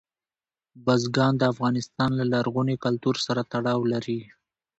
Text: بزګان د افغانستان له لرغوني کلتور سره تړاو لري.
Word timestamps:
بزګان 0.85 1.33
د 1.37 1.43
افغانستان 1.53 2.09
له 2.19 2.25
لرغوني 2.33 2.75
کلتور 2.85 3.15
سره 3.25 3.41
تړاو 3.53 3.81
لري. 3.93 4.19